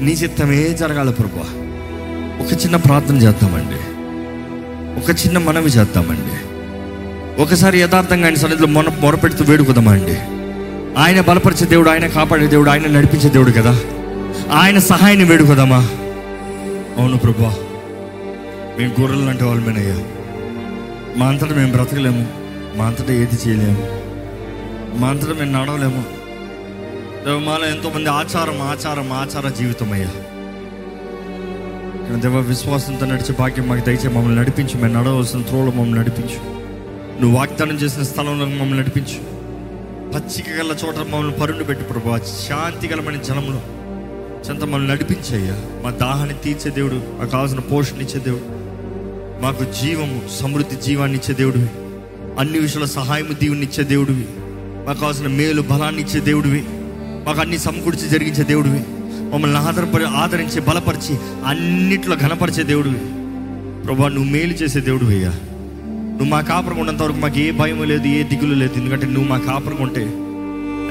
[0.00, 1.62] నీ చిత్తమే జరగాలి ప్రభువా.
[2.46, 3.78] ఒక చిన్న ప్రార్థన చేద్దామండి.
[5.02, 6.51] ఒక చిన్న మనవి చేద్దామండి.
[7.38, 10.18] ఒకసారి యథార్థంగా ఆయన సన్నిధిలో మొన మొరపెడుతూ వేడుకుదామండి.
[11.00, 13.80] ఆయన బలపరిచే దేవుడు ఆయన కాపాడే దేవుడు ఆయన నడిపించే దేవుడు కదా.
[14.52, 15.76] ఆయన సహాయాన్ని వేడుకుదామా?
[16.98, 17.54] అవును ప్రభా.
[18.78, 20.04] మేము గొర్రెలు అంటే వాళ్ళమేనయ్యా.
[21.16, 22.26] మా అంతటా మేము బ్రతకలేము.
[22.76, 23.88] మా అంతటా ఏది చేయలేము.
[25.00, 26.04] మా అంతటా మేము నడవలేము.
[27.24, 30.10] దేవ మాలో ఎంతోమంది ఆచారం ఆచారం ఆచార జీవితం అయ్యా
[32.16, 34.80] దేవ విశ్వాసంతో నడిచే భాగ్యం మాకు దయచే మమ్మల్ని నడిపించు.
[34.80, 36.61] మేము నడవలసిన త్రోలు మమ్మల్ని నడిపించు.
[37.20, 39.32] నువ్వు వాగ్దానం చేసిన స్థలంలో మమ్మల్ని నడిపించు.
[40.12, 42.20] పచ్చిక గల చోట మమ్మల్ని పరుండు పెట్టి ప్రభా.
[42.48, 43.62] శాంతి గలమైన జలంలో
[44.48, 45.82] చెంత మమ్మల్ని నడిపించయ్యా.
[45.84, 48.42] మా దాహాన్ని తీర్చే దేవుడు మాకు కావాల్సిన పోషణ ఇచ్చే దేవుడు.
[49.42, 51.68] మాకు జీవము సమృద్ధి జీవాన్ని ఇచ్చే దేవుడివి.
[52.38, 54.26] అన్ని విషయాల సహాయము దీవుని ఇచ్చే దేవుడివి.
[54.86, 56.64] మాకు కావాల్సిన మేలు బలాన్ని ఇచ్చే దేవుడివి.
[57.26, 58.84] మాకు అన్ని సమకూర్చి జరిగించే దేవుడివి.
[59.34, 62.98] మమ్మల్ని ఆదరపరి ఆదరించి బలపరిచి అన్నిట్లో ఘనపరిచే దేవుడివి.
[63.84, 65.32] ప్రభా నువ్వు మేలు చేసే దేవుడు అయ్యా
[66.22, 68.74] నువ్వు మా కాపురం ఉన్నంత వరకు మాకు ఏ భయం లేదు ఏ దిగులు లేదు.
[68.78, 70.00] ఎందుకంటే నువ్వు మా కాపురం ఉంటే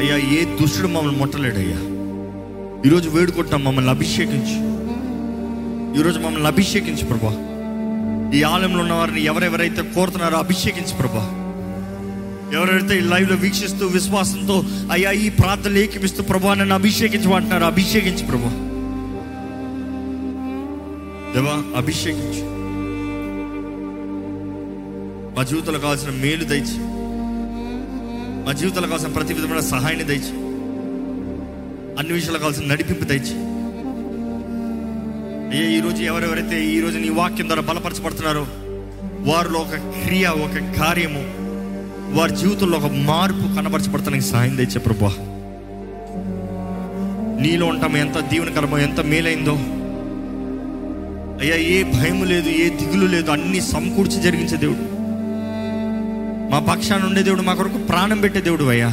[0.02, 1.78] అయ్యా ఏ దుష్టుడు మమ్మల్ని ముట్టలేడయ్యా.
[2.86, 4.58] ఈరోజు వేడుకుంటాం మమ్మల్ని అభిషేకించు.
[6.00, 7.32] ఈరోజు మమ్మల్ని అభిషేకించు ప్రభా.
[8.38, 11.26] ఈ ఆలయంలో ఉన్న వారిని ఎవరెవరైతే కోరుతున్నారో అభిషేకించు ప్రభా.
[12.58, 18.52] ఎవరైతే ఈ లైవ్లో వీక్షిస్తూ విశ్వాసంతో అయ్యా ఈ ప్రార్థనలు ఏకిపిస్తూ ప్రభా నన్ను అభిషేకించమంటున్నారు అభిషేకించు ప్రభా.
[21.34, 22.61] దేవా అభిషేకించు.
[25.36, 26.78] మా జీవితంలో కావాల్సిన మేలు దయచి
[28.46, 30.34] మా జీవితంలో కావాల్సిన ప్రతి విధమైన సహాయాన్ని దయచి
[32.00, 33.36] అన్ని విషయాలు కావాల్సిన నడిపింపు దయచి
[35.52, 38.44] అయ్యా ఈరోజు ఎవరెవరైతే ఈరోజు నీ వాక్యం ద్వారా బలపరచబడుతున్నారో
[39.26, 41.24] వారిలో ఒక క్రియ ఒక కార్యము
[42.14, 45.12] వారి జీవితంలో ఒక మార్పు కనబరచబడతానికి సహాయం తెచ్చే ప్రభా
[47.42, 49.56] నీలో ఉంటాము ఎంత దీవెనకరమో ఎంత మేలైందో
[51.42, 54.84] అయ్యా ఏ భయం లేదు ఏ దిగులు లేదు అన్ని సమకూర్చి జరిగించే దేవుడు.
[56.52, 58.88] మా పక్షాన ఉండే దేవుడు మా కొరకు ప్రాణం పెట్టే దేవుడు అయ్యా.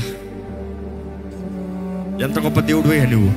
[2.22, 3.32] ఎంత గొప్ప దేవుడు అయ్యా నువ్వు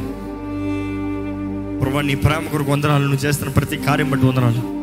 [1.80, 4.82] ప్రభా నీ ప్రేమ కొరకు వందనాలు నువ్వు చేస్తున్న ప్రతి కార్యం బట్టి వందనాలు.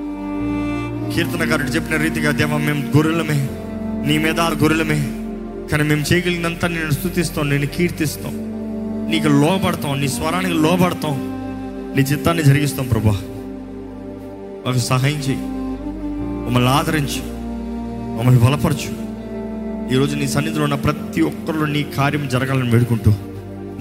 [1.15, 3.49] కీర్తనకారుడు చెప్పిన రీతిగా దేవ మేము గొర్రెలమే
[4.07, 5.01] నీ మీద ఆ గొర్రెలమే
[5.69, 8.33] కానీ మేము చేయగలిగినంత నేను స్థుతిస్తాం నేను కీర్తిస్తాం.
[9.11, 11.15] నీకు లోబడతాం నీ స్వరానికి లోబడతాం
[11.97, 13.19] నీ చిత్తాన్ని జరిగిస్తాం ప్రభా.
[14.67, 15.39] మాకు సహాయం చేయి
[16.47, 17.23] మమ్మల్ని ఆదరించు.
[18.19, 19.08] మమ్మల్ని బలపరచు.
[19.93, 23.13] ఈరోజు నీ సన్నిధిలో ఉన్న ప్రతి ఒక్కరిలో నీ కార్యం జరగాలని వేడుకుంటూ.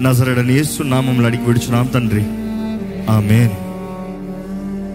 [0.00, 2.22] నజరడని యేసు నామంలో అడిగి విడుచున్నాం తండ్రి.
[3.12, 3.67] ఆమెన్.